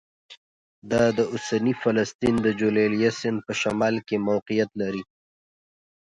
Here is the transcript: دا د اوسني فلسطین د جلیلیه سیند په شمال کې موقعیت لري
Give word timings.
دا 0.91 1.03
د 1.17 1.19
اوسني 1.33 1.73
فلسطین 1.81 2.35
د 2.45 2.47
جلیلیه 2.59 3.11
سیند 3.19 3.39
په 3.47 3.53
شمال 3.61 3.95
کې 4.07 4.25
موقعیت 4.29 4.69
لري 4.81 5.03